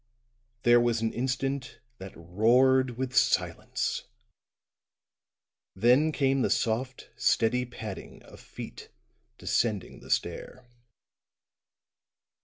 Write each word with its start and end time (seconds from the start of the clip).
There 0.63 0.79
was 0.79 1.01
an 1.01 1.13
instant 1.13 1.77
that 1.99 2.13
roared 2.17 2.97
with 2.97 3.15
silence; 3.15 4.05
then 5.75 6.11
came 6.11 6.41
the 6.41 6.49
soft, 6.49 7.11
steady 7.15 7.65
padding 7.67 8.23
of 8.23 8.39
feet 8.39 8.89
descending 9.37 9.99
the 9.99 10.09
stair. 10.09 10.65